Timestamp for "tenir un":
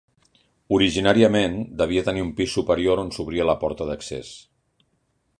2.07-2.31